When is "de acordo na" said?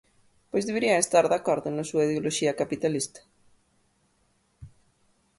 1.27-1.87